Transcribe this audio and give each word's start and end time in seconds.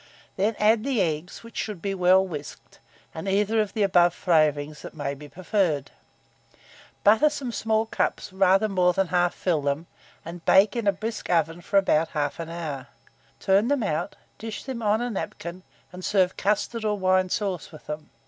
Then 0.35 0.55
add 0.57 0.83
the 0.83 0.99
eggs, 0.99 1.43
which 1.43 1.55
should 1.55 1.79
be 1.79 1.93
well 1.93 2.25
whisked, 2.25 2.79
and 3.13 3.29
either 3.29 3.61
of 3.61 3.73
the 3.75 3.83
above 3.83 4.15
flavourings 4.15 4.81
that 4.81 4.95
may 4.95 5.13
be 5.13 5.29
preferred; 5.29 5.91
butter 7.03 7.29
some 7.29 7.51
small 7.51 7.85
cups, 7.85 8.33
rather 8.33 8.67
more 8.67 8.93
than 8.93 9.09
half 9.09 9.35
fill 9.35 9.61
them, 9.61 9.85
and 10.25 10.43
bake 10.43 10.75
in 10.75 10.87
a 10.87 10.91
brisk 10.91 11.29
oven 11.29 11.61
for 11.61 11.77
about 11.77 12.13
1/2 12.13 12.49
hour. 12.49 12.87
Turn 13.39 13.67
them 13.67 13.83
out, 13.83 14.15
dish 14.39 14.63
them 14.63 14.81
on 14.81 15.01
a 15.01 15.09
napkin, 15.11 15.61
and 15.93 16.03
serve 16.03 16.35
custard 16.35 16.83
or 16.83 16.97
wine 16.97 17.29
sauce 17.29 17.71
with 17.71 17.85
them. 17.85 18.09